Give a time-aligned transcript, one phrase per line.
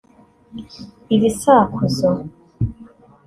[1.15, 2.09] ibisakuzo